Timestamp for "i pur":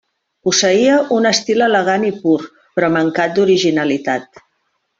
2.09-2.39